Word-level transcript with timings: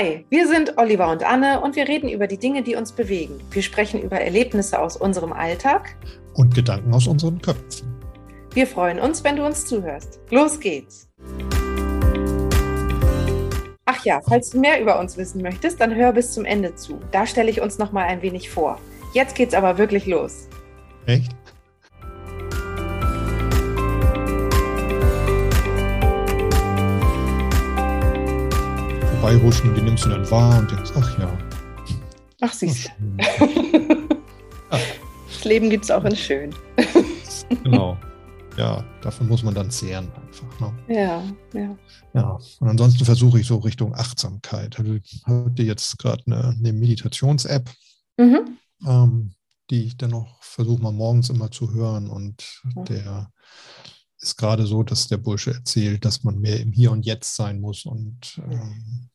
Hi, 0.00 0.24
wir 0.30 0.48
sind 0.48 0.78
Oliver 0.78 1.10
und 1.10 1.22
Anne 1.24 1.60
und 1.60 1.76
wir 1.76 1.86
reden 1.86 2.08
über 2.08 2.26
die 2.26 2.38
Dinge, 2.38 2.62
die 2.62 2.74
uns 2.74 2.90
bewegen. 2.90 3.34
Wir 3.50 3.60
sprechen 3.60 4.00
über 4.00 4.18
Erlebnisse 4.18 4.80
aus 4.80 4.96
unserem 4.96 5.30
Alltag 5.30 5.94
und 6.32 6.54
Gedanken 6.54 6.94
aus 6.94 7.06
unseren 7.06 7.38
Köpfen. 7.42 8.00
Wir 8.54 8.66
freuen 8.66 8.98
uns, 8.98 9.22
wenn 9.24 9.36
du 9.36 9.44
uns 9.44 9.66
zuhörst. 9.66 10.18
Los 10.30 10.58
geht's! 10.58 11.10
Ach 13.84 14.02
ja, 14.06 14.22
falls 14.26 14.48
du 14.48 14.60
mehr 14.60 14.80
über 14.80 14.98
uns 14.98 15.18
wissen 15.18 15.42
möchtest, 15.42 15.78
dann 15.82 15.94
hör 15.94 16.14
bis 16.14 16.32
zum 16.32 16.46
Ende 16.46 16.74
zu. 16.76 16.98
Da 17.10 17.26
stelle 17.26 17.50
ich 17.50 17.60
uns 17.60 17.76
noch 17.76 17.92
mal 17.92 18.06
ein 18.06 18.22
wenig 18.22 18.48
vor. 18.48 18.80
Jetzt 19.12 19.34
geht's 19.34 19.52
aber 19.52 19.76
wirklich 19.76 20.06
los. 20.06 20.48
Echt? 21.04 21.30
Vorbeihuschen, 29.20 29.74
die 29.74 29.82
nimmst 29.82 30.06
du 30.06 30.08
dann 30.08 30.30
wahr 30.30 30.58
und 30.58 30.70
denkst, 30.70 30.92
ach 30.96 31.18
ja. 31.18 31.38
Ach, 32.40 32.52
siehst 32.54 32.90
Das 34.70 35.44
Leben 35.44 35.68
gibt 35.68 35.84
es 35.84 35.90
auch 35.90 36.04
in 36.04 36.16
schön. 36.16 36.54
genau. 37.64 37.98
Ja, 38.56 38.82
davon 39.02 39.28
muss 39.28 39.42
man 39.42 39.54
dann 39.54 39.70
zehren 39.70 40.10
einfach. 40.12 40.60
Ne? 40.60 40.72
Ja, 40.88 41.22
ja. 41.52 41.76
Ja, 42.14 42.38
und 42.60 42.68
ansonsten 42.68 43.04
versuche 43.04 43.40
ich 43.40 43.46
so 43.46 43.58
Richtung 43.58 43.94
Achtsamkeit. 43.94 44.78
Ich 44.78 45.22
hatte 45.26 45.62
jetzt 45.62 45.98
gerade 45.98 46.22
eine, 46.26 46.56
eine 46.58 46.72
Meditations-App, 46.72 47.70
mhm. 48.16 48.56
ähm, 48.86 49.34
die 49.68 49.84
ich 49.84 49.98
dann 49.98 50.10
noch 50.10 50.42
versuche 50.42 50.82
mal 50.82 50.92
morgens 50.92 51.28
immer 51.28 51.50
zu 51.50 51.74
hören 51.74 52.08
und 52.08 52.62
mhm. 52.74 52.84
der 52.86 53.30
ist 54.20 54.36
gerade 54.36 54.66
so, 54.66 54.82
dass 54.82 55.08
der 55.08 55.16
Bursche 55.16 55.52
erzählt, 55.52 56.04
dass 56.04 56.24
man 56.24 56.38
mehr 56.38 56.60
im 56.60 56.72
Hier 56.72 56.92
und 56.92 57.06
Jetzt 57.06 57.34
sein 57.36 57.60
muss 57.60 57.86
und 57.86 58.40
ähm, 58.50 59.08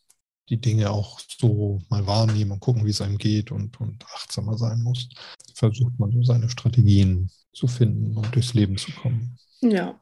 die 0.49 0.57
Dinge 0.57 0.89
auch 0.91 1.19
so 1.39 1.81
mal 1.89 2.05
wahrnehmen 2.05 2.51
und 2.51 2.59
gucken, 2.59 2.85
wie 2.85 2.91
es 2.91 3.01
einem 3.01 3.17
geht 3.17 3.51
und, 3.51 3.79
und 3.79 4.05
achtsamer 4.13 4.57
sein 4.57 4.81
muss. 4.81 5.09
Versucht 5.53 5.97
man 5.99 6.11
so 6.11 6.23
seine 6.23 6.49
Strategien 6.49 7.29
zu 7.53 7.67
finden 7.67 8.17
und 8.17 8.33
durchs 8.33 8.53
Leben 8.53 8.77
zu 8.77 8.91
kommen. 8.91 9.37
Ja. 9.61 9.99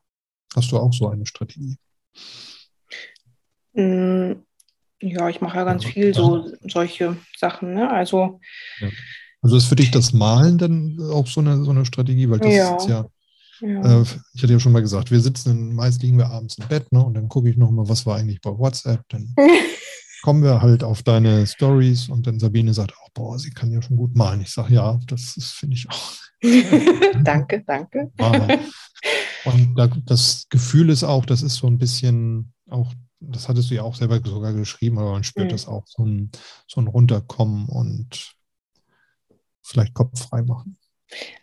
Hast 0.55 0.71
du 0.71 0.77
auch 0.77 0.93
so 0.93 1.09
eine 1.09 1.25
Strategie? 1.25 1.77
Mm, 3.73 4.33
ja, 5.01 5.29
ich 5.29 5.41
mache 5.41 5.57
ja 5.57 5.63
ganz 5.63 5.85
viel 5.85 6.13
so 6.13 6.49
solche 6.61 7.17
Sachen. 7.37 7.73
Ne? 7.73 7.89
Also, 7.89 8.39
ja. 8.79 8.89
also 9.41 9.57
ist 9.57 9.65
für 9.65 9.75
dich 9.75 9.91
das 9.91 10.13
Malen 10.13 10.57
dann 10.57 10.97
auch 11.11 11.27
so 11.27 11.41
eine, 11.41 11.63
so 11.63 11.71
eine 11.71 11.85
Strategie? 11.85 12.29
Weil 12.29 12.39
das 12.39 12.53
ja. 12.53 12.75
ist 12.75 12.87
ja 12.87 13.05
ja. 13.59 14.01
Äh, 14.01 14.05
ich 14.33 14.43
hatte 14.43 14.53
ja 14.53 14.59
schon 14.59 14.71
mal 14.71 14.81
gesagt, 14.81 15.11
wir 15.11 15.19
sitzen, 15.19 15.73
meist 15.73 16.01
liegen 16.01 16.17
wir 16.17 16.29
abends 16.29 16.57
im 16.57 16.67
Bett, 16.67 16.91
ne? 16.91 17.03
Und 17.03 17.13
dann 17.13 17.29
gucke 17.29 17.49
ich 17.49 17.57
nochmal, 17.57 17.87
was 17.87 18.05
war 18.05 18.17
eigentlich 18.17 18.41
bei 18.41 18.57
WhatsApp. 18.57 19.01
Dann 19.09 19.33
kommen 20.23 20.43
wir 20.43 20.61
halt 20.61 20.83
auf 20.83 21.03
deine 21.03 21.45
Stories 21.45 22.09
und 22.09 22.27
dann 22.27 22.39
Sabine 22.39 22.73
sagt 22.73 22.93
auch, 22.97 23.09
boah, 23.13 23.37
sie 23.39 23.51
kann 23.51 23.71
ja 23.71 23.81
schon 23.81 23.97
gut 23.97 24.15
malen. 24.15 24.41
Ich 24.41 24.51
sage, 24.51 24.73
ja, 24.73 24.99
das 25.07 25.35
finde 25.57 25.75
ich 25.75 25.89
auch. 25.89 26.13
danke, 27.23 27.63
danke. 27.65 28.11
Und 29.45 29.75
das 30.05 30.47
Gefühl 30.49 30.89
ist 30.89 31.03
auch, 31.03 31.25
das 31.25 31.41
ist 31.41 31.55
so 31.55 31.67
ein 31.67 31.77
bisschen 31.77 32.53
auch, 32.69 32.93
das 33.19 33.49
hattest 33.49 33.69
du 33.69 33.75
ja 33.75 33.83
auch 33.83 33.95
selber 33.95 34.21
sogar 34.23 34.53
geschrieben, 34.53 34.97
aber 34.97 35.11
man 35.11 35.23
spürt 35.23 35.47
mhm. 35.47 35.51
das 35.51 35.67
auch, 35.67 35.83
so 35.85 36.05
ein, 36.05 36.31
so 36.67 36.79
ein 36.81 36.87
Runterkommen 36.87 37.67
und 37.67 38.35
vielleicht 39.61 39.93
Kopf 39.93 40.27
frei 40.27 40.43
machen. 40.43 40.77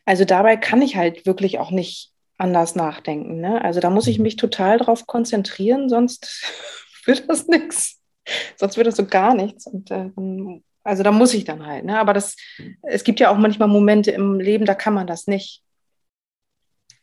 Also 0.04 0.24
dabei 0.24 0.56
kann 0.56 0.82
ich 0.82 0.96
halt 0.96 1.26
wirklich 1.26 1.58
auch 1.58 1.70
nicht 1.70 2.12
anders 2.38 2.74
nachdenken. 2.74 3.40
Ne? 3.40 3.62
Also 3.62 3.80
da 3.80 3.90
muss 3.90 4.06
ich 4.06 4.18
mhm. 4.18 4.24
mich 4.24 4.36
total 4.36 4.78
drauf 4.78 5.06
konzentrieren, 5.06 5.88
sonst 5.88 6.44
wird 7.04 7.28
das 7.28 7.46
nichts. 7.46 8.00
Sonst 8.56 8.76
wird 8.76 8.86
das 8.86 8.96
so 8.96 9.06
gar 9.06 9.34
nichts. 9.34 9.66
Und 9.66 9.90
äh, 9.90 10.10
also 10.82 11.02
da 11.02 11.12
muss 11.12 11.34
ich 11.34 11.44
dann 11.44 11.66
halt. 11.66 11.84
Ne? 11.84 11.98
Aber 11.98 12.14
das, 12.14 12.36
es 12.82 13.04
gibt 13.04 13.20
ja 13.20 13.30
auch 13.30 13.38
manchmal 13.38 13.68
Momente 13.68 14.10
im 14.10 14.40
Leben, 14.40 14.64
da 14.64 14.74
kann 14.74 14.94
man 14.94 15.06
das 15.06 15.26
nicht. 15.26 15.62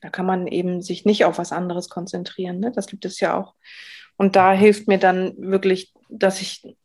Da 0.02 0.10
kann 0.10 0.26
man 0.26 0.48
eben 0.48 0.82
sich 0.82 1.06
nicht 1.06 1.26
auf 1.26 1.38
was 1.38 1.52
anderes 1.52 1.90
konzentrieren. 1.90 2.60
Ne? 2.60 2.72
Das 2.72 2.88
gibt 2.88 3.06
es 3.06 3.20
ja 3.20 3.38
auch. 3.38 3.56
Und 4.16 4.36
da 4.36 4.54
hilft 4.54 4.88
mir 4.88 4.98
dann 4.98 5.34
wirklich, 5.38 5.94
dass 6.10 6.42
ich 6.42 6.76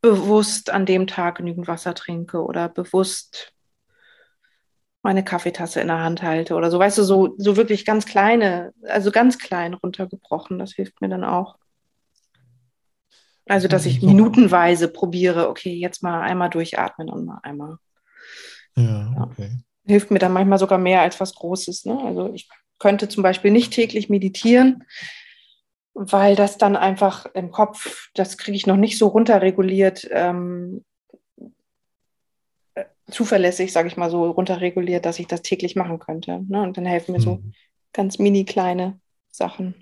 bewusst 0.00 0.70
an 0.70 0.84
dem 0.84 1.06
Tag 1.06 1.36
genügend 1.36 1.68
Wasser 1.68 1.94
trinke 1.94 2.44
oder 2.44 2.68
bewusst 2.68 3.51
meine 5.02 5.24
Kaffeetasse 5.24 5.80
in 5.80 5.88
der 5.88 6.00
Hand 6.00 6.22
halte 6.22 6.54
oder 6.54 6.70
so. 6.70 6.78
Weißt 6.78 6.98
du, 6.98 7.02
so, 7.02 7.34
so 7.36 7.56
wirklich 7.56 7.84
ganz 7.84 8.06
kleine, 8.06 8.72
also 8.84 9.10
ganz 9.10 9.38
klein 9.38 9.74
runtergebrochen. 9.74 10.58
Das 10.58 10.72
hilft 10.72 11.00
mir 11.00 11.08
dann 11.08 11.24
auch. 11.24 11.56
Also, 13.48 13.66
dass 13.66 13.86
ich 13.86 14.02
minutenweise 14.02 14.88
probiere, 14.88 15.48
okay, 15.48 15.74
jetzt 15.74 16.02
mal 16.02 16.20
einmal 16.22 16.48
durchatmen 16.48 17.10
und 17.10 17.26
mal 17.26 17.40
einmal. 17.42 17.76
Ja, 18.76 19.12
okay. 19.20 19.50
Ja. 19.50 19.58
Hilft 19.84 20.12
mir 20.12 20.20
dann 20.20 20.32
manchmal 20.32 20.60
sogar 20.60 20.78
mehr 20.78 21.00
als 21.00 21.20
was 21.20 21.34
Großes. 21.34 21.84
Ne? 21.86 21.98
Also, 22.04 22.32
ich 22.32 22.48
könnte 22.78 23.08
zum 23.08 23.24
Beispiel 23.24 23.50
nicht 23.50 23.72
täglich 23.72 24.08
meditieren, 24.08 24.84
weil 25.94 26.36
das 26.36 26.56
dann 26.56 26.76
einfach 26.76 27.26
im 27.34 27.50
Kopf, 27.50 28.10
das 28.14 28.38
kriege 28.38 28.56
ich 28.56 28.66
noch 28.66 28.76
nicht 28.76 28.96
so 28.96 29.08
runterreguliert, 29.08 30.08
ähm, 30.12 30.84
äh, 30.84 30.91
zuverlässig, 33.12 33.72
sage 33.72 33.88
ich 33.88 33.96
mal 33.96 34.10
so, 34.10 34.30
runterreguliert, 34.30 35.04
dass 35.04 35.18
ich 35.18 35.26
das 35.26 35.42
täglich 35.42 35.76
machen 35.76 35.98
könnte. 35.98 36.42
Ne? 36.48 36.62
Und 36.62 36.76
dann 36.76 36.86
helfen 36.86 37.12
mir 37.12 37.18
mhm. 37.18 37.22
so 37.22 37.42
ganz 37.92 38.18
mini 38.18 38.44
kleine 38.44 38.98
Sachen. 39.30 39.74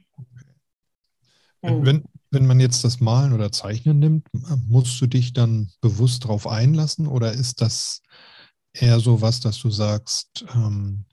Okay. 1.62 1.74
Mhm. 1.74 1.86
Wenn, 1.86 2.04
wenn 2.30 2.46
man 2.46 2.60
jetzt 2.60 2.84
das 2.84 3.00
Malen 3.00 3.32
oder 3.32 3.52
Zeichnen 3.52 3.98
nimmt, 3.98 4.28
musst 4.68 5.00
du 5.00 5.06
dich 5.06 5.32
dann 5.32 5.70
bewusst 5.80 6.24
darauf 6.24 6.46
einlassen 6.46 7.06
oder 7.06 7.32
ist 7.32 7.60
das 7.60 8.02
eher 8.72 9.00
so 9.00 9.20
was, 9.20 9.40
dass 9.40 9.58
du 9.58 9.70
sagst, 9.70 10.44
ähm, 10.54 11.04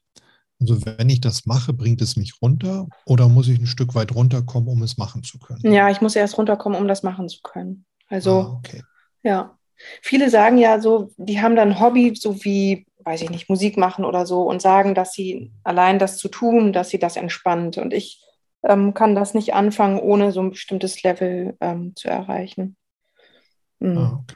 also 0.59 0.83
wenn 0.85 1.09
ich 1.09 1.21
das 1.21 1.45
mache, 1.45 1.73
bringt 1.73 2.01
es 2.01 2.15
mich 2.15 2.41
runter 2.41 2.87
oder 3.05 3.29
muss 3.29 3.47
ich 3.47 3.59
ein 3.59 3.67
Stück 3.67 3.93
weit 3.95 4.13
runterkommen, 4.13 4.69
um 4.69 4.81
es 4.83 4.97
machen 4.97 5.23
zu 5.23 5.37
können? 5.37 5.71
Ja, 5.71 5.89
ich 5.89 6.01
muss 6.01 6.15
erst 6.15 6.37
runterkommen, 6.37 6.79
um 6.79 6.87
das 6.87 7.03
machen 7.03 7.29
zu 7.29 7.41
können. 7.43 7.85
Also, 8.07 8.31
ah, 8.31 8.53
okay. 8.57 8.83
ja. 9.23 9.56
Viele 10.01 10.29
sagen 10.29 10.57
ja 10.57 10.79
so, 10.79 11.11
die 11.17 11.41
haben 11.41 11.55
dann 11.55 11.69
ein 11.73 11.79
Hobby, 11.79 12.13
so 12.15 12.43
wie, 12.43 12.85
weiß 12.99 13.21
ich 13.21 13.29
nicht, 13.29 13.49
Musik 13.49 13.77
machen 13.77 14.05
oder 14.05 14.25
so 14.25 14.43
und 14.43 14.61
sagen, 14.61 14.95
dass 14.95 15.13
sie 15.13 15.51
allein 15.63 15.99
das 15.99 16.17
zu 16.17 16.29
tun, 16.29 16.73
dass 16.73 16.89
sie 16.89 16.99
das 16.99 17.15
entspannt. 17.15 17.77
Und 17.77 17.93
ich 17.93 18.23
ähm, 18.63 18.93
kann 18.93 19.15
das 19.15 19.33
nicht 19.33 19.53
anfangen, 19.53 19.99
ohne 19.99 20.31
so 20.31 20.41
ein 20.41 20.51
bestimmtes 20.51 21.03
Level 21.03 21.55
ähm, 21.61 21.95
zu 21.95 22.09
erreichen. 22.09 22.75
Mhm. 23.79 23.97
Ah, 23.97 24.19
okay. 24.23 24.35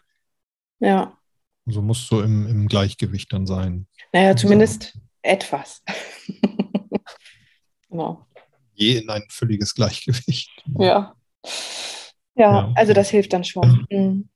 Ja. 0.79 1.17
Also 1.65 1.81
musst 1.81 2.09
du 2.11 2.21
im, 2.21 2.47
im 2.47 2.67
Gleichgewicht 2.67 3.31
dann 3.33 3.45
sein. 3.45 3.87
Naja, 4.13 4.29
also 4.29 4.41
zumindest 4.41 4.97
etwas. 5.21 5.83
genau. 7.89 8.25
Je 8.73 8.97
in 8.97 9.09
ein 9.09 9.23
völliges 9.29 9.75
Gleichgewicht. 9.75 10.49
Ja. 10.79 11.15
Ja, 12.35 12.51
ja 12.51 12.73
also 12.75 12.93
das 12.93 13.09
hilft 13.09 13.33
dann 13.33 13.43
schon. 13.43 13.85
Mhm. 13.89 14.29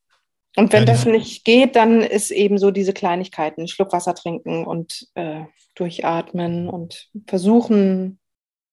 Und 0.55 0.71
wenn 0.71 0.83
ja, 0.83 0.85
das 0.85 1.05
nicht 1.05 1.43
geht, 1.43 1.75
dann 1.75 2.01
ist 2.01 2.31
eben 2.31 2.57
so 2.57 2.71
diese 2.71 2.93
Kleinigkeiten, 2.93 3.67
Schluck 3.67 3.91
Wasser 3.91 4.15
trinken 4.15 4.65
und 4.65 5.07
äh, 5.15 5.41
durchatmen 5.75 6.69
und 6.69 7.09
versuchen, 7.27 8.19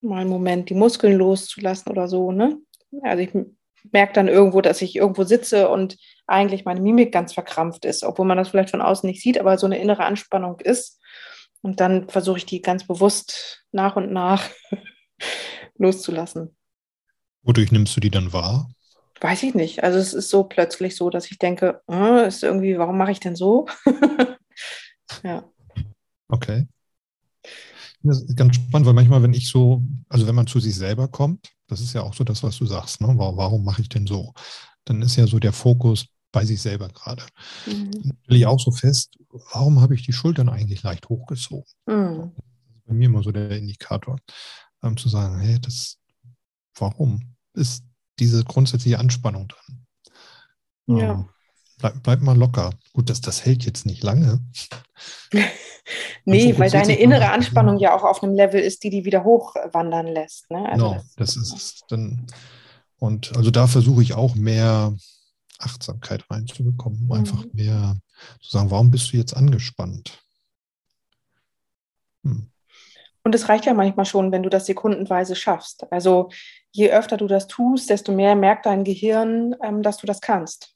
mal 0.00 0.20
einen 0.20 0.31
Moment 0.31 0.70
die 0.70 0.75
Muskeln 0.75 1.19
loszulassen 1.19 1.91
oder 1.91 2.09
so. 2.09 2.32
Ne? 2.32 2.59
Also 3.03 3.22
ich 3.22 3.31
merke 3.91 4.12
dann 4.12 4.28
irgendwo, 4.28 4.60
dass 4.60 4.82
ich 4.82 4.97
irgendwo 4.97 5.25
sitze 5.25 5.69
und 5.69 5.97
eigentlich 6.26 6.65
meine 6.65 6.81
Mimik 6.81 7.12
ganz 7.12 7.32
verkrampft 7.32 7.84
ist, 7.84 8.04
obwohl 8.04 8.26
man 8.26 8.38
das 8.38 8.50
vielleicht 8.50 8.70
von 8.70 8.81
außen 8.82 9.09
nicht 9.09 9.22
sieht, 9.22 9.38
aber 9.38 9.59
so 9.59 9.66
eine 9.66 9.78
innere 9.78 10.04
Anspannung 10.04 10.60
ist. 10.60 11.00
Und 11.62 11.81
dann 11.81 12.09
versuche 12.09 12.38
ich 12.38 12.47
die 12.47 12.62
ganz 12.62 12.87
bewusst 12.87 13.64
nach 13.72 13.97
und 13.97 14.12
nach 14.12 14.49
loszulassen. 15.78 16.56
Wodurch 17.43 17.73
nimmst 17.73 17.96
du 17.96 18.00
die 18.00 18.11
dann 18.11 18.32
wahr? 18.32 18.69
Weiß 19.23 19.45
ich 19.45 19.55
nicht. 19.55 19.85
Also 19.85 19.99
es 19.99 20.15
ist 20.15 20.31
so 20.31 20.43
plötzlich 20.43 20.97
so, 20.97 21.09
dass 21.09 21.31
ich 21.31 21.39
denke, 21.39 21.81
äh, 21.89 22.27
ist 22.27 22.43
irgendwie, 22.43 22.77
warum 22.77 22.99
mache 22.99 23.13
ich 23.13 23.21
denn 23.21 23.37
so? 23.37 23.69
ja. 25.23 25.45
Okay. 26.27 26.67
Das 28.03 28.21
ist 28.21 28.37
ganz 28.37 28.57
spannend, 28.57 28.85
weil 28.87 28.95
manchmal, 28.95 29.23
wenn 29.23 29.33
ich 29.33 29.49
so, 29.49 29.81
also 30.09 30.27
wenn 30.27 30.35
man 30.35 30.49
zu 30.49 30.59
sich 30.59 30.75
selber 30.75 31.07
kommt, 31.07 31.53
das 31.69 31.81
ist 31.81 31.93
ja 31.93 32.03
auch 32.03 32.15
so 32.15 32.25
das, 32.25 32.43
was 32.43 32.59
du 32.59 32.67
sagst, 32.67 33.01
ne? 33.01 33.15
warum, 33.17 33.65
mache 33.65 33.83
ich 33.83 33.89
denn 33.89 34.09
so? 34.09 34.35
Dann 34.85 35.01
ist 35.03 35.15
ja 35.15 35.29
so 35.29 35.39
der 35.39 35.53
Fokus 35.53 36.07
bei 36.33 36.45
sich 36.45 36.61
selber 36.61 36.89
gerade. 36.89 37.23
Mhm. 37.67 37.93
Dann 37.93 38.19
stelle 38.25 38.39
ich 38.41 38.47
auch 38.47 38.59
so 38.59 38.73
fest, 38.73 39.17
warum 39.53 39.81
habe 39.81 39.95
ich 39.95 40.05
die 40.05 40.13
Schultern 40.13 40.49
eigentlich 40.49 40.83
leicht 40.83 41.09
hochgezogen? 41.09 41.71
Mhm. 41.87 42.33
Das 42.35 42.75
ist 42.75 42.87
bei 42.87 42.95
mir 42.95 43.07
immer 43.07 43.23
so 43.23 43.31
der 43.31 43.57
Indikator, 43.57 44.19
ähm, 44.83 44.97
zu 44.97 45.09
sagen, 45.09 45.39
hey, 45.39 45.61
das, 45.61 45.99
warum 46.75 47.21
ist 47.55 47.85
diese 48.23 48.45
grundsätzliche 48.45 48.99
Anspannung 48.99 49.49
dran? 49.49 49.87
Ja. 50.87 51.13
Ähm, 51.13 51.29
bleib, 51.79 52.03
bleib 52.03 52.21
mal 52.21 52.37
locker. 52.37 52.73
Gut, 52.93 53.11
das, 53.11 53.21
das 53.21 53.45
hält 53.45 53.65
jetzt 53.65 53.85
nicht 53.87 54.03
lange. 54.03 54.41
nee, 56.25 56.59
weil 56.59 56.71
deine 56.71 56.99
innere 56.99 57.31
Anspannung 57.31 57.79
ja 57.79 57.95
auch 57.95 58.05
auf 58.05 58.23
einem 58.23 58.35
Level 58.35 58.61
ist, 58.61 58.85
die 58.85 58.91
die 58.91 59.05
wieder 59.05 59.25
hochwandern 59.25 60.07
lässt. 60.07 60.51
Ne? 60.51 60.69
Also 60.69 60.91
genau, 60.91 61.05
das, 61.17 61.35
das 61.35 61.53
ist 61.53 61.85
dann. 61.89 62.27
Und 62.99 63.37
also 63.37 63.51
da 63.51 63.67
versuche 63.67 64.03
ich 64.03 64.15
auch 64.15 64.37
mehr 64.37 64.95
Achtsamkeit 65.59 66.25
reinzubekommen, 66.31 67.01
um 67.01 67.07
mhm. 67.07 67.13
einfach 67.13 67.45
mehr 67.53 67.97
zu 68.41 68.51
sagen, 68.51 68.71
warum 68.71 68.91
bist 68.93 69.13
du 69.13 69.17
jetzt 69.17 69.37
angespannt? 69.37 70.23
Hm. 72.25 72.51
Und 73.25 73.35
es 73.35 73.49
reicht 73.49 73.67
ja 73.67 73.75
manchmal 73.75 74.07
schon, 74.07 74.33
wenn 74.33 74.43
du 74.43 74.49
das 74.49 74.67
sekundenweise 74.67 75.37
schaffst. 75.37 75.91
Also 75.93 76.31
je 76.73 76.91
öfter 76.91 77.17
du 77.17 77.27
das 77.27 77.47
tust, 77.47 77.89
desto 77.91 78.13
mehr 78.13 78.35
merkt 78.35 78.67
dein 78.67 78.85
Gehirn, 78.85 79.55
ähm, 79.63 79.83
dass 79.83 79.99
du 79.99 80.07
das 80.07 80.21
kannst. 80.21 80.75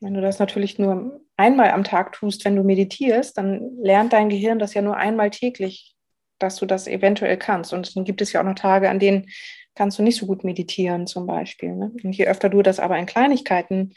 Wenn 0.00 0.14
du 0.14 0.20
das 0.20 0.38
natürlich 0.38 0.78
nur 0.78 1.20
einmal 1.36 1.70
am 1.70 1.82
Tag 1.82 2.12
tust, 2.12 2.44
wenn 2.44 2.56
du 2.56 2.62
meditierst, 2.62 3.36
dann 3.38 3.76
lernt 3.78 4.12
dein 4.12 4.28
Gehirn 4.28 4.58
das 4.58 4.74
ja 4.74 4.82
nur 4.82 4.96
einmal 4.96 5.30
täglich, 5.30 5.96
dass 6.38 6.56
du 6.56 6.66
das 6.66 6.86
eventuell 6.86 7.38
kannst. 7.38 7.72
Und 7.72 7.96
dann 7.96 8.04
gibt 8.04 8.20
es 8.20 8.32
ja 8.32 8.40
auch 8.40 8.44
noch 8.44 8.54
Tage, 8.54 8.90
an 8.90 8.98
denen 8.98 9.28
kannst 9.74 9.98
du 9.98 10.02
nicht 10.02 10.18
so 10.18 10.26
gut 10.26 10.44
meditieren 10.44 11.06
zum 11.06 11.26
Beispiel. 11.26 11.74
Ne? 11.74 11.92
Und 12.02 12.12
je 12.12 12.26
öfter 12.26 12.48
du 12.48 12.62
das 12.62 12.78
aber 12.78 12.98
in 12.98 13.06
Kleinigkeiten 13.06 13.94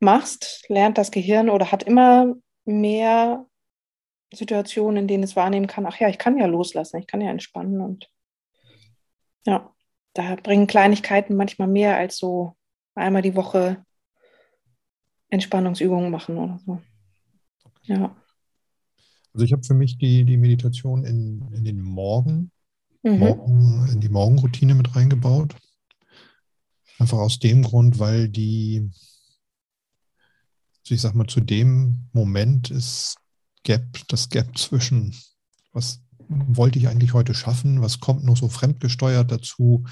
machst, 0.00 0.64
lernt 0.68 0.98
das 0.98 1.10
Gehirn 1.10 1.48
oder 1.48 1.72
hat 1.72 1.82
immer 1.82 2.34
mehr 2.64 3.46
Situationen, 4.34 4.98
in 4.98 5.08
denen 5.08 5.24
es 5.24 5.36
wahrnehmen 5.36 5.66
kann, 5.66 5.86
ach 5.86 5.98
ja, 5.98 6.08
ich 6.08 6.18
kann 6.18 6.36
ja 6.38 6.46
loslassen, 6.46 6.98
ich 6.98 7.06
kann 7.06 7.20
ja 7.20 7.30
entspannen. 7.30 7.80
Und 7.80 8.10
ja, 9.46 9.72
da 10.14 10.36
bringen 10.36 10.66
Kleinigkeiten 10.66 11.36
manchmal 11.36 11.68
mehr 11.68 11.96
als 11.96 12.16
so 12.16 12.56
einmal 12.94 13.22
die 13.22 13.36
Woche 13.36 13.84
Entspannungsübungen 15.28 16.10
machen 16.10 16.38
oder 16.38 16.58
so. 16.64 16.80
Ja. 17.82 18.16
Also 19.32 19.44
ich 19.44 19.52
habe 19.52 19.64
für 19.64 19.74
mich 19.74 19.98
die, 19.98 20.24
die 20.24 20.36
Meditation 20.36 21.04
in, 21.04 21.52
in 21.52 21.64
den 21.64 21.80
Morgen, 21.80 22.52
mhm. 23.02 23.18
Morgen, 23.18 23.88
in 23.92 24.00
die 24.00 24.08
Morgenroutine 24.08 24.74
mit 24.74 24.94
reingebaut. 24.94 25.56
Einfach 26.98 27.18
aus 27.18 27.40
dem 27.40 27.62
Grund, 27.64 27.98
weil 27.98 28.28
die, 28.28 28.88
also 30.82 30.94
ich 30.94 31.00
sag 31.00 31.14
mal, 31.14 31.26
zu 31.26 31.40
dem 31.40 32.08
Moment 32.12 32.70
ist 32.70 33.16
Gap, 33.64 34.06
das 34.08 34.28
Gap 34.28 34.56
zwischen, 34.56 35.14
was 35.72 36.00
wollte 36.28 36.78
ich 36.78 36.88
eigentlich 36.88 37.12
heute 37.12 37.34
schaffen, 37.34 37.82
was 37.82 38.00
kommt 38.00 38.24
noch 38.24 38.36
so 38.36 38.48
fremdgesteuert 38.48 39.30
dazu, 39.30 39.84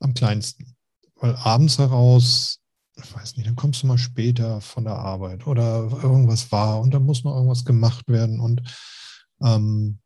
am 0.00 0.14
kleinsten. 0.14 0.76
Weil 1.16 1.36
abends 1.36 1.78
heraus, 1.78 2.60
ich 2.96 3.14
weiß 3.14 3.36
nicht, 3.36 3.46
dann 3.46 3.56
kommst 3.56 3.82
du 3.82 3.86
mal 3.86 3.98
später 3.98 4.60
von 4.60 4.84
der 4.84 4.96
Arbeit 4.96 5.46
oder 5.46 5.88
irgendwas 6.02 6.50
war 6.52 6.80
und 6.80 6.92
dann 6.92 7.04
muss 7.04 7.24
noch 7.24 7.34
irgendwas 7.34 7.64
gemacht 7.64 8.08
werden 8.08 8.40
und 8.40 8.62
ähm, 9.42 9.98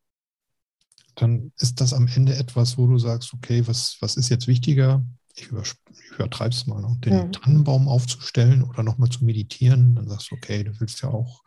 dann 1.15 1.53
ist 1.59 1.81
das 1.81 1.93
am 1.93 2.07
Ende 2.07 2.35
etwas, 2.37 2.79
wo 2.79 2.87
du 2.87 2.99
sagst, 2.99 3.35
okay, 3.35 3.67
was, 3.67 3.97
was 4.01 4.17
ist 4.17 4.31
jetzt 4.31 4.47
wichtiger? 4.47 5.05
Ich, 5.35 5.49
übertreibe 5.49 6.55
es 6.55 6.67
mal, 6.67 6.81
noch, 6.81 6.97
den 7.01 7.27
mhm. 7.27 7.33
Tannenbaum 7.33 7.89
aufzustellen 7.89 8.63
oder 8.63 8.83
nochmal 8.83 9.11
zu 9.11 9.25
meditieren. 9.25 9.95
Dann 9.95 10.09
sagst 10.09 10.31
du, 10.31 10.37
okay, 10.37 10.65
du 10.65 10.79
willst 10.81 11.03
ja 11.03 11.09
auch 11.09 11.43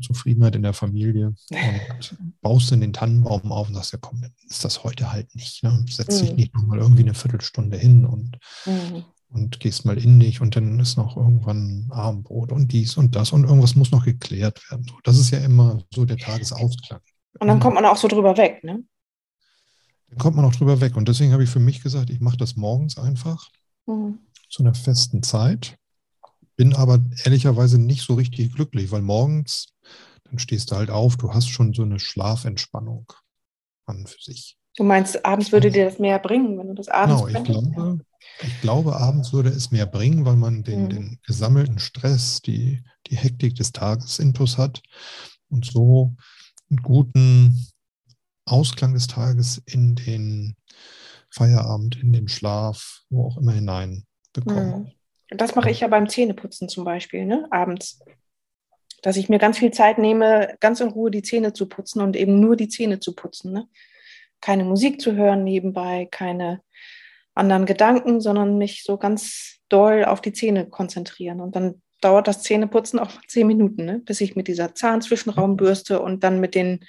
Zufriedenheit 0.00 0.56
in 0.56 0.62
der 0.62 0.72
Familie 0.72 1.34
und 1.50 2.16
baust 2.40 2.72
dann 2.72 2.80
den 2.80 2.92
Tannenbaum 2.92 3.52
auf 3.52 3.68
und 3.68 3.74
sagst, 3.74 3.92
ja 3.92 3.98
komm, 4.00 4.24
ist 4.48 4.64
das 4.64 4.84
heute 4.84 5.12
halt 5.12 5.34
nicht. 5.34 5.62
Ne? 5.62 5.84
Setz 5.88 6.20
dich 6.20 6.30
mhm. 6.30 6.36
nicht 6.36 6.54
nochmal 6.54 6.78
irgendwie 6.78 7.02
eine 7.02 7.14
Viertelstunde 7.14 7.76
hin 7.76 8.04
und, 8.04 8.38
mhm. 8.66 9.04
und 9.28 9.60
gehst 9.60 9.84
mal 9.84 9.98
in 9.98 10.20
dich 10.20 10.40
und 10.40 10.56
dann 10.56 10.78
ist 10.80 10.96
noch 10.96 11.16
irgendwann 11.16 11.88
Abendbrot 11.90 12.52
und 12.52 12.72
dies 12.72 12.96
und 12.96 13.14
das 13.14 13.32
und 13.32 13.44
irgendwas 13.44 13.74
muss 13.74 13.90
noch 13.90 14.04
geklärt 14.04 14.60
werden. 14.70 14.86
So, 14.88 14.94
das 15.04 15.18
ist 15.18 15.30
ja 15.30 15.38
immer 15.38 15.82
so 15.92 16.04
der 16.04 16.16
Tagesausklang. 16.16 17.00
Und 17.40 17.48
dann 17.48 17.60
kommt 17.60 17.74
man 17.74 17.84
auch 17.84 17.96
so 17.96 18.08
drüber 18.08 18.36
weg, 18.36 18.62
ne? 18.62 18.84
Dann 20.08 20.18
kommt 20.18 20.36
man 20.36 20.44
auch 20.44 20.54
drüber 20.54 20.80
weg. 20.80 20.96
Und 20.96 21.08
deswegen 21.08 21.32
habe 21.32 21.42
ich 21.42 21.50
für 21.50 21.60
mich 21.60 21.82
gesagt, 21.82 22.10
ich 22.10 22.20
mache 22.20 22.36
das 22.36 22.56
morgens 22.56 22.98
einfach 22.98 23.50
mhm. 23.86 24.18
zu 24.48 24.62
einer 24.62 24.74
festen 24.74 25.22
Zeit. 25.22 25.76
Bin 26.56 26.74
aber 26.74 27.00
ehrlicherweise 27.24 27.78
nicht 27.78 28.02
so 28.02 28.14
richtig 28.14 28.54
glücklich, 28.54 28.90
weil 28.90 29.02
morgens 29.02 29.74
dann 30.24 30.38
stehst 30.38 30.70
du 30.70 30.76
halt 30.76 30.90
auf, 30.90 31.16
du 31.16 31.32
hast 31.32 31.48
schon 31.48 31.72
so 31.74 31.82
eine 31.82 31.98
Schlafentspannung 31.98 33.12
an 33.86 34.06
für 34.06 34.20
sich. 34.20 34.56
Du 34.76 34.82
meinst, 34.82 35.24
abends 35.24 35.52
würde 35.52 35.70
dir 35.70 35.84
das 35.84 35.98
mehr 35.98 36.18
bringen, 36.18 36.58
wenn 36.58 36.68
du 36.68 36.74
das 36.74 36.88
abends 36.88 37.24
Genau, 37.24 37.38
ich 37.38 37.44
glaube, 37.44 38.04
ich 38.42 38.60
glaube, 38.60 38.96
abends 38.96 39.32
würde 39.32 39.50
es 39.50 39.70
mehr 39.70 39.86
bringen, 39.86 40.24
weil 40.24 40.36
man 40.36 40.64
den, 40.64 40.84
mhm. 40.84 40.88
den 40.88 41.18
gesammelten 41.24 41.78
Stress, 41.78 42.40
die, 42.42 42.82
die 43.06 43.16
Hektik 43.16 43.54
des 43.54 43.70
Tages 43.70 44.18
intus 44.18 44.58
hat 44.58 44.82
und 45.48 45.64
so 45.64 46.16
einen 46.70 46.78
guten 46.78 47.68
Ausklang 48.46 48.94
des 48.94 49.06
Tages 49.06 49.62
in 49.66 49.94
den 49.94 50.56
Feierabend, 51.30 51.96
in 52.02 52.12
den 52.12 52.28
Schlaf, 52.28 53.02
wo 53.10 53.26
auch 53.26 53.38
immer 53.38 53.52
hinein 53.52 54.04
bekommt. 54.32 54.86
Mhm. 54.86 54.92
Das 55.36 55.54
mache 55.54 55.70
ich 55.70 55.80
ja 55.80 55.88
beim 55.88 56.08
Zähneputzen 56.08 56.68
zum 56.68 56.84
Beispiel, 56.84 57.24
ne? 57.26 57.46
abends 57.50 58.00
dass 59.04 59.18
ich 59.18 59.28
mir 59.28 59.38
ganz 59.38 59.58
viel 59.58 59.70
Zeit 59.70 59.98
nehme, 59.98 60.56
ganz 60.60 60.80
in 60.80 60.88
Ruhe 60.88 61.10
die 61.10 61.20
Zähne 61.20 61.52
zu 61.52 61.68
putzen 61.68 62.00
und 62.00 62.16
eben 62.16 62.40
nur 62.40 62.56
die 62.56 62.68
Zähne 62.68 63.00
zu 63.00 63.14
putzen. 63.14 63.52
Ne? 63.52 63.68
Keine 64.40 64.64
Musik 64.64 64.98
zu 64.98 65.12
hören 65.12 65.44
nebenbei, 65.44 66.08
keine 66.10 66.62
anderen 67.34 67.66
Gedanken, 67.66 68.22
sondern 68.22 68.56
mich 68.56 68.82
so 68.82 68.96
ganz 68.96 69.58
doll 69.68 70.06
auf 70.06 70.22
die 70.22 70.32
Zähne 70.32 70.66
konzentrieren. 70.70 71.42
Und 71.42 71.54
dann 71.54 71.82
dauert 72.00 72.28
das 72.28 72.42
Zähneputzen 72.42 72.98
auch 72.98 73.10
zehn 73.28 73.46
Minuten, 73.46 73.84
ne? 73.84 73.98
bis 73.98 74.22
ich 74.22 74.36
mit 74.36 74.48
dieser 74.48 74.74
Zahnzwischenraumbürste 74.74 76.00
und 76.00 76.24
dann 76.24 76.40
mit 76.40 76.54
den 76.54 76.80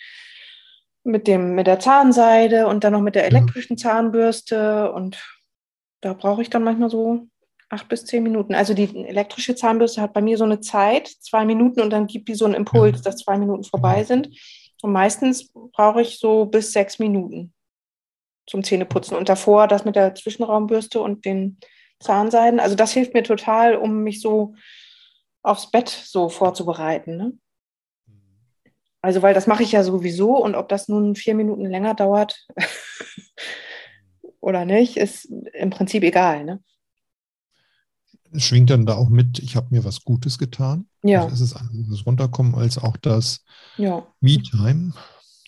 mit 1.04 1.28
dem 1.28 1.54
mit 1.54 1.68
der 1.68 1.80
Zahnseide 1.80 2.66
und 2.68 2.86
dann 2.86 2.94
noch 2.94 3.02
mit 3.02 3.16
der 3.16 3.26
elektrischen 3.26 3.78
Zahnbürste 3.78 4.92
und 4.94 5.22
da 6.00 6.14
brauche 6.14 6.42
ich 6.42 6.50
dann 6.50 6.64
manchmal 6.64 6.90
so 6.90 7.28
acht 7.70 7.90
bis 7.90 8.06
zehn 8.06 8.24
Minuten. 8.24 8.54
Also 8.54 8.74
die 8.74 9.06
elektrische 9.06 9.56
Zahnbürste 9.56 10.02
hat 10.02 10.14
bei 10.14 10.22
mir 10.22 10.38
so 10.38 10.44
eine 10.44 10.62
Zeit, 10.62 11.08
zwei 11.08 11.46
Minuten, 11.46 11.82
und 11.82 11.90
dann 11.90 12.08
gibt 12.08 12.28
die 12.30 12.36
so 12.36 12.46
einen 12.46 12.54
Impuls, 12.54 13.02
dass 13.02 13.18
zwei 13.18 13.38
Minuten 13.38 13.64
vorbei 13.64 14.04
sind. 14.04 14.30
Und 14.82 14.92
meistens 14.92 15.52
brauche 15.74 16.02
ich 16.02 16.20
so 16.20 16.46
bis 16.46 16.72
sechs 16.72 17.00
Minuten 17.00 17.54
zum 18.48 18.64
Zähneputzen. 18.64 19.18
Und 19.18 19.30
davor 19.30 19.68
das 19.68 19.86
mit 19.86 19.96
der 19.96 20.14
Zwischenraumbürste 20.16 21.02
und 21.02 21.26
den 21.26 21.58
Zahnseiden. 22.00 22.60
Also 22.60 22.76
das 22.76 22.92
hilft 22.92 23.14
mir 23.14 23.24
total, 23.24 23.76
um 23.76 24.04
mich 24.04 24.22
so 24.22 24.54
aufs 25.42 25.72
Bett 25.72 25.90
so 25.90 26.30
vorzubereiten. 26.30 27.18
Ne? 27.18 27.34
Also, 29.02 29.22
weil 29.22 29.36
das 29.36 29.48
mache 29.48 29.64
ich 29.64 29.72
ja 29.72 29.84
sowieso 29.84 30.36
und 30.38 30.56
ob 30.56 30.68
das 30.68 30.88
nun 30.88 31.16
vier 31.16 31.36
Minuten 31.36 31.66
länger 31.66 31.94
dauert 31.94 32.48
oder 34.40 34.66
nicht, 34.66 34.98
ist 34.98 35.26
im 35.54 35.70
Prinzip 35.70 36.04
egal. 36.04 36.44
Ne? 36.44 36.64
Schwingt 38.40 38.70
dann 38.70 38.86
da 38.86 38.96
auch 38.96 39.10
mit, 39.10 39.40
ich 39.40 39.56
habe 39.56 39.68
mir 39.70 39.84
was 39.84 40.04
Gutes 40.04 40.38
getan. 40.38 40.88
Ja. 41.04 41.24
Also 41.24 41.36
ist 41.36 41.42
es 41.42 41.56
das 41.90 42.06
Runterkommen 42.06 42.56
als 42.56 42.78
auch 42.78 42.98
das 42.98 43.44
ja. 43.78 44.06
Me-Time. 44.22 44.94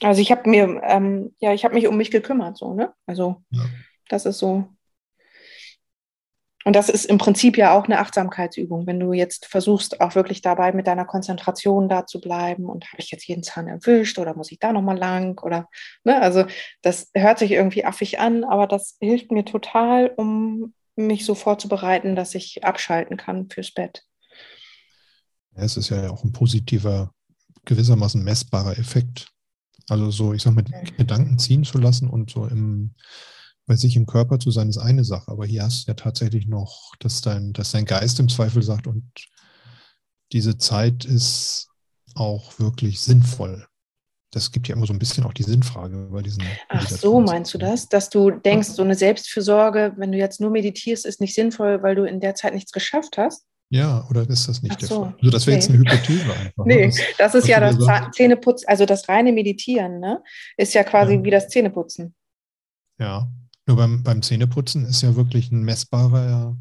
Also 0.02 0.22
ich 0.22 0.32
habe 0.32 0.50
mir, 0.50 0.82
ähm, 0.84 1.34
ja, 1.40 1.54
ich 1.54 1.66
habe 1.66 1.74
mich 1.74 1.88
um 1.88 1.98
mich 1.98 2.12
gekümmert, 2.12 2.58
so, 2.58 2.74
ne? 2.74 2.94
Also 3.06 3.44
ja. 3.50 3.64
das 4.10 4.26
ist 4.26 4.38
so. 4.38 4.68
Und 6.68 6.76
das 6.76 6.90
ist 6.90 7.06
im 7.06 7.18
Prinzip 7.18 7.58
ja 7.58 7.74
auch 7.74 7.86
eine 7.86 8.00
Achtsamkeitsübung, 8.00 8.88
wenn 8.88 9.00
du 9.00 9.14
jetzt 9.14 9.46
versuchst, 9.46 10.02
auch 10.02 10.16
wirklich 10.16 10.42
dabei 10.42 10.74
mit 10.74 10.86
deiner 10.86 11.06
Konzentration 11.06 11.88
da 11.88 12.06
zu 12.06 12.20
bleiben 12.20 12.66
und 12.66 12.92
habe 12.92 13.02
ich 13.02 13.10
jetzt 13.10 13.26
jeden 13.26 13.42
Zahn 13.42 13.70
erwischt 13.70 14.20
oder 14.20 14.36
muss 14.36 14.52
ich 14.52 14.60
da 14.60 14.74
nochmal 14.74 14.98
lang 14.98 15.40
oder, 15.44 15.70
ne, 16.04 16.22
also 16.22 16.44
das 16.82 17.10
hört 17.14 17.40
sich 17.40 17.52
irgendwie 17.52 17.86
affig 17.86 18.20
an, 18.20 18.44
aber 18.44 18.68
das 18.68 18.98
hilft 19.00 19.32
mir 19.32 19.46
total, 19.46 20.12
um 20.18 20.74
mich 20.98 21.26
so 21.26 21.36
vorzubereiten, 21.36 22.16
dass 22.16 22.36
ich 22.36 22.64
abschalten 22.64 23.18
kann 23.18 23.50
fürs 23.50 23.72
Bett. 23.72 24.04
Ja, 25.56 25.64
es 25.64 25.78
ist 25.78 25.90
ja 25.90 26.10
auch 26.10 26.24
ein 26.24 26.32
positiver, 26.32 27.14
gewissermaßen 27.66 28.24
messbarer 28.24 28.78
Effekt. 28.78 29.30
Also 29.90 30.12
so, 30.12 30.34
ich 30.34 30.42
sag 30.42 30.54
mal, 30.54 30.66
okay. 30.68 30.94
Gedanken 30.98 31.40
ziehen 31.40 31.64
zu 31.64 31.78
lassen 31.78 32.10
und 32.10 32.32
so 32.32 32.46
im, 32.46 32.96
bei 33.66 33.76
sich 33.76 33.96
im 33.96 34.06
Körper 34.06 34.40
zu 34.40 34.52
sein, 34.52 34.70
ist 34.70 34.78
eine 34.78 35.04
Sache. 35.04 35.32
Aber 35.32 35.46
hier 35.46 35.64
hast 35.64 35.88
du 35.88 35.92
ja 35.92 35.94
tatsächlich 35.96 36.48
noch, 36.48 36.94
dass 37.00 37.22
dein, 37.22 37.54
dass 37.54 37.72
dein 37.72 37.86
Geist 37.86 38.20
im 38.20 38.30
Zweifel 38.30 38.64
sagt, 38.64 38.88
und 38.88 39.06
diese 40.32 40.58
Zeit 40.58 41.06
ist 41.06 41.70
auch 42.16 42.60
wirklich 42.60 43.00
sinnvoll 43.00 43.68
das 44.32 44.52
gibt 44.52 44.68
ja 44.68 44.76
immer 44.76 44.86
so 44.86 44.94
ein 44.94 45.00
bisschen 45.00 45.24
auch 45.24 45.34
die 45.34 45.44
Sinnfrage 45.44 46.10
bei 46.12 46.22
diesen. 46.22 46.44
Ach 46.70 46.88
so, 46.90 47.22
meinst 47.22 47.54
du 47.54 47.58
das? 47.58 47.88
Dass 47.88 48.10
du 48.10 48.32
denkst, 48.32 48.70
so 48.70 48.84
eine 48.84 48.96
Selbstfürsorge, 48.96 49.94
wenn 49.98 50.12
du 50.12 50.18
jetzt 50.18 50.42
nur 50.42 50.50
meditierst, 50.50 51.06
ist 51.06 51.22
nicht 51.22 51.34
sinnvoll, 51.34 51.82
weil 51.82 51.96
du 51.96 52.04
in 52.04 52.20
der 52.20 52.36
Zeit 52.36 52.54
nichts 52.54 52.72
geschafft 52.72 53.18
hast? 53.18 53.46
Ja, 53.70 54.06
oder 54.10 54.28
ist 54.30 54.48
das 54.48 54.62
nicht 54.62 54.76
Ach 54.76 54.80
der 54.80 54.88
so. 54.88 55.04
Fall? 55.04 55.16
Also 55.20 55.32
das 55.32 55.48
wäre 55.48 55.58
nee. 55.58 55.62
jetzt 55.62 55.70
eine 55.70 55.80
Hypothese 55.80 56.34
einfach. 56.34 56.66
Ne? 56.66 56.76
nee, 56.76 56.86
das, 56.88 57.00
das 57.18 57.36
ist 57.36 57.48
ja 57.48 57.60
das 57.60 57.78
Zähneputz, 58.14 58.64
also 58.66 58.86
das 58.86 59.10
reine 59.10 59.34
Meditieren, 59.34 60.00
ne? 60.00 60.24
Ist 60.56 60.74
ja 60.74 60.84
quasi 60.84 61.16
ja. 61.16 61.24
wie 61.24 61.32
das 61.32 61.50
Zähneputzen. 61.50 62.16
Ja, 63.00 63.28
nur 63.66 63.78
beim, 63.78 64.04
beim 64.04 64.22
Zähneputzen 64.22 64.86
ist 64.86 65.02
ja 65.02 65.16
wirklich 65.16 65.52
ein 65.52 65.64
messbarer 65.64 66.56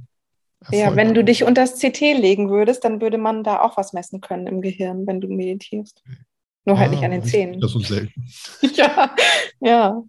Erfolg. 0.61 0.81
Ja, 0.81 0.97
wenn 0.97 1.15
du 1.15 1.23
dich 1.23 1.45
unter 1.45 1.63
das 1.63 1.79
CT 1.79 2.01
legen 2.01 2.51
würdest, 2.51 2.85
dann 2.85 3.01
würde 3.01 3.19
man 3.19 3.45
da 3.45 3.61
auch 3.61 3.77
was 3.77 3.93
messen 3.93 4.21
können 4.21 4.49
im 4.49 4.61
Gehirn, 4.61 5.07
wenn 5.07 5.21
du 5.21 5.29
meditierst. 5.29 6.03
Nur 6.67 6.79
halt 6.79 6.89
ah, 6.89 6.91
nicht 6.91 7.05
an 7.05 7.13
den 7.13 7.23
Zähnen. 7.23 7.61
Das 7.61 7.71
so 7.71 7.79
selten. 7.79 8.13
ja, 8.75 9.15
ja. 9.61 10.03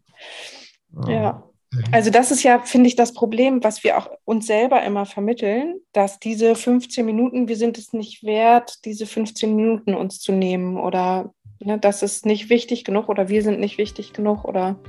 Ah. 0.95 1.09
Ja. 1.09 1.43
Also 1.91 2.09
das 2.09 2.31
ist 2.31 2.43
ja, 2.43 2.59
finde 2.59 2.87
ich, 2.87 2.95
das 2.95 3.13
Problem, 3.13 3.63
was 3.63 3.83
wir 3.83 3.97
auch 3.97 4.09
uns 4.25 4.47
selber 4.47 4.83
immer 4.83 5.05
vermitteln, 5.05 5.75
dass 5.93 6.19
diese 6.19 6.55
15 6.55 7.05
Minuten, 7.05 7.47
wir 7.47 7.57
sind 7.57 7.77
es 7.77 7.93
nicht 7.93 8.23
wert, 8.23 8.85
diese 8.85 9.05
15 9.05 9.55
Minuten 9.55 9.93
uns 9.93 10.19
zu 10.19 10.31
nehmen 10.31 10.77
oder 10.77 11.33
ne, 11.59 11.77
das 11.77 12.03
ist 12.03 12.25
nicht 12.25 12.49
wichtig 12.49 12.83
genug 12.83 13.09
oder 13.09 13.29
wir 13.29 13.43
sind 13.43 13.59
nicht 13.59 13.77
wichtig 13.77 14.13
genug 14.13 14.45
oder 14.45 14.79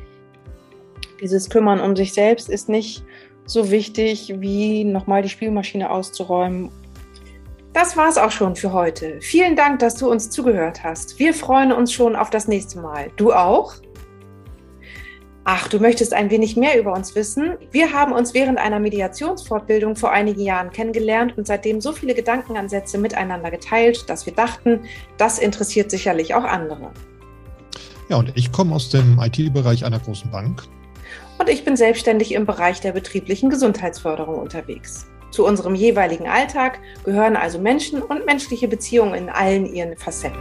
dieses 1.20 1.50
Kümmern 1.50 1.80
um 1.80 1.96
sich 1.96 2.12
selbst 2.12 2.48
ist 2.48 2.68
nicht 2.68 3.02
so 3.44 3.70
wichtig, 3.70 4.34
wie 4.38 4.84
nochmal 4.84 5.22
die 5.22 5.28
Spielmaschine 5.28 5.90
auszuräumen. 5.90 6.70
Das 7.72 7.96
war 7.96 8.08
es 8.08 8.16
auch 8.18 8.30
schon 8.30 8.56
für 8.56 8.72
heute. 8.72 9.20
Vielen 9.20 9.54
Dank, 9.54 9.78
dass 9.80 9.96
du 9.96 10.10
uns 10.10 10.30
zugehört 10.30 10.82
hast. 10.82 11.18
Wir 11.18 11.34
freuen 11.34 11.72
uns 11.72 11.92
schon 11.92 12.16
auf 12.16 12.30
das 12.30 12.48
nächste 12.48 12.80
Mal. 12.80 13.10
Du 13.16 13.32
auch? 13.32 13.74
Ach, 15.44 15.68
du 15.68 15.78
möchtest 15.78 16.12
ein 16.12 16.28
wenig 16.30 16.56
mehr 16.56 16.78
über 16.78 16.92
uns 16.92 17.14
wissen? 17.14 17.56
Wir 17.70 17.92
haben 17.92 18.12
uns 18.12 18.34
während 18.34 18.58
einer 18.58 18.80
Mediationsfortbildung 18.80 19.96
vor 19.96 20.12
einigen 20.12 20.42
Jahren 20.42 20.70
kennengelernt 20.70 21.38
und 21.38 21.46
seitdem 21.46 21.80
so 21.80 21.92
viele 21.92 22.14
Gedankenansätze 22.14 22.98
miteinander 22.98 23.50
geteilt, 23.50 24.10
dass 24.10 24.26
wir 24.26 24.34
dachten, 24.34 24.80
das 25.16 25.38
interessiert 25.38 25.90
sicherlich 25.90 26.34
auch 26.34 26.44
andere. 26.44 26.90
Ja, 28.10 28.16
und 28.16 28.32
ich 28.34 28.52
komme 28.52 28.74
aus 28.74 28.90
dem 28.90 29.18
IT-Bereich 29.18 29.84
einer 29.84 30.00
großen 30.00 30.30
Bank. 30.30 30.64
Und 31.38 31.48
ich 31.48 31.64
bin 31.64 31.76
selbstständig 31.76 32.32
im 32.32 32.44
Bereich 32.44 32.80
der 32.80 32.92
betrieblichen 32.92 33.48
Gesundheitsförderung 33.48 34.36
unterwegs. 34.36 35.06
Zu 35.30 35.44
unserem 35.44 35.74
jeweiligen 35.74 36.26
Alltag 36.26 36.80
gehören 37.04 37.36
also 37.36 37.58
Menschen 37.58 38.02
und 38.02 38.26
menschliche 38.26 38.68
Beziehungen 38.68 39.14
in 39.14 39.28
allen 39.28 39.66
ihren 39.66 39.96
Facetten. 39.96 40.38